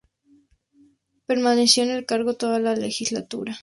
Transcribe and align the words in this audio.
Permaneció 1.27 1.83
en 1.83 1.91
el 1.91 2.07
cargo 2.07 2.33
toda 2.35 2.57
la 2.57 2.73
Legislatura. 2.75 3.59